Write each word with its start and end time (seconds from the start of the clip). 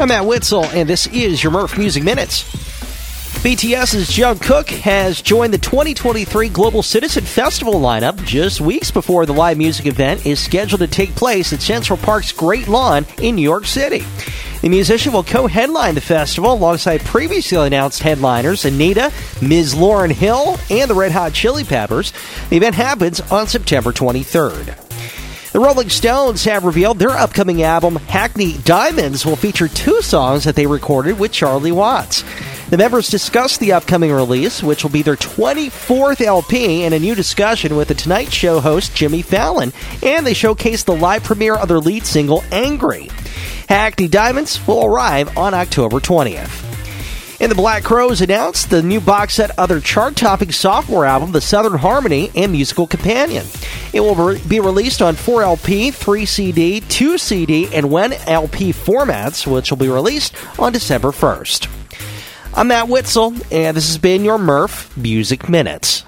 I'm 0.00 0.06
Matt 0.06 0.26
Witzel, 0.26 0.64
and 0.66 0.88
this 0.88 1.08
is 1.08 1.42
your 1.42 1.50
Merf 1.50 1.76
Music 1.76 2.04
Minutes. 2.04 2.44
BTS's 3.42 4.16
Jung 4.16 4.38
Kook 4.38 4.68
has 4.68 5.20
joined 5.20 5.52
the 5.52 5.58
2023 5.58 6.48
Global 6.50 6.84
Citizen 6.84 7.24
Festival 7.24 7.74
lineup 7.74 8.24
just 8.24 8.60
weeks 8.60 8.92
before 8.92 9.26
the 9.26 9.34
live 9.34 9.58
music 9.58 9.86
event 9.86 10.24
is 10.24 10.38
scheduled 10.38 10.82
to 10.82 10.86
take 10.86 11.16
place 11.16 11.52
at 11.52 11.60
Central 11.60 11.96
Park's 11.96 12.30
Great 12.30 12.68
Lawn 12.68 13.06
in 13.20 13.34
New 13.34 13.42
York 13.42 13.64
City. 13.64 14.04
The 14.60 14.68
musician 14.68 15.12
will 15.12 15.24
co 15.24 15.48
headline 15.48 15.96
the 15.96 16.00
festival 16.00 16.52
alongside 16.52 17.00
previously 17.00 17.66
announced 17.66 18.00
headliners 18.00 18.62
Anitta, 18.62 19.10
Ms. 19.42 19.74
Lauryn 19.74 20.12
Hill, 20.12 20.60
and 20.70 20.88
the 20.88 20.94
Red 20.94 21.10
Hot 21.10 21.32
Chili 21.32 21.64
Peppers. 21.64 22.12
The 22.50 22.56
event 22.56 22.76
happens 22.76 23.20
on 23.32 23.48
September 23.48 23.92
23rd. 23.92 24.77
The 25.50 25.60
Rolling 25.60 25.88
Stones 25.88 26.44
have 26.44 26.64
revealed 26.64 26.98
their 26.98 27.10
upcoming 27.10 27.62
album, 27.62 27.96
Hackney 27.96 28.58
Diamonds, 28.58 29.24
will 29.24 29.34
feature 29.34 29.66
two 29.66 30.02
songs 30.02 30.44
that 30.44 30.54
they 30.56 30.66
recorded 30.66 31.18
with 31.18 31.32
Charlie 31.32 31.72
Watts. 31.72 32.22
The 32.68 32.76
members 32.76 33.08
discussed 33.08 33.58
the 33.58 33.72
upcoming 33.72 34.12
release, 34.12 34.62
which 34.62 34.82
will 34.82 34.90
be 34.90 35.00
their 35.00 35.16
24th 35.16 36.20
LP, 36.20 36.84
in 36.84 36.92
a 36.92 36.98
new 36.98 37.14
discussion 37.14 37.76
with 37.76 37.88
The 37.88 37.94
Tonight 37.94 38.30
Show 38.30 38.60
host 38.60 38.94
Jimmy 38.94 39.22
Fallon, 39.22 39.72
and 40.02 40.26
they 40.26 40.34
showcased 40.34 40.84
the 40.84 40.94
live 40.94 41.24
premiere 41.24 41.56
of 41.56 41.68
their 41.68 41.80
lead 41.80 42.04
single, 42.04 42.44
Angry. 42.52 43.08
Hackney 43.70 44.06
Diamonds 44.06 44.64
will 44.66 44.84
arrive 44.84 45.34
on 45.38 45.54
October 45.54 45.98
20th. 45.98 46.57
And 47.40 47.52
the 47.52 47.56
Black 47.56 47.84
Crowes 47.84 48.20
announced 48.20 48.68
the 48.68 48.82
new 48.82 49.00
box 49.00 49.34
set 49.34 49.56
of 49.56 49.68
their 49.68 49.78
chart 49.78 50.16
topping 50.16 50.50
sophomore 50.50 51.04
album, 51.04 51.30
The 51.30 51.40
Southern 51.40 51.78
Harmony 51.78 52.32
and 52.34 52.50
Musical 52.50 52.88
Companion. 52.88 53.46
It 53.92 54.00
will 54.00 54.36
be 54.48 54.58
released 54.58 55.00
on 55.00 55.14
4 55.14 55.42
LP, 55.42 55.92
3 55.92 56.26
CD, 56.26 56.80
2 56.80 57.16
CD, 57.16 57.72
and 57.72 57.90
1 57.90 58.12
LP 58.26 58.72
formats, 58.72 59.46
which 59.46 59.70
will 59.70 59.78
be 59.78 59.88
released 59.88 60.34
on 60.58 60.72
December 60.72 61.12
1st. 61.12 61.68
I'm 62.54 62.68
Matt 62.68 62.88
Witzel, 62.88 63.34
and 63.52 63.76
this 63.76 63.86
has 63.86 63.98
been 63.98 64.24
your 64.24 64.38
Merf 64.38 64.96
Music 64.96 65.48
Minutes. 65.48 66.07